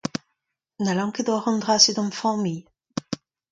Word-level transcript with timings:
Ne 0.81 0.83
c'hallan 0.85 1.13
ket 1.15 1.31
ober 1.33 1.47
an 1.49 1.61
dra-se 1.63 1.91
da'm 1.95 2.11
familh. 2.21 2.61